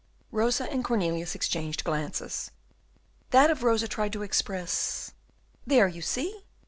[0.31, 2.49] Rosa and Cornelius exchanged glances.
[3.29, 5.11] That of Rosa tried to express,
[5.67, 6.41] "There, you see?"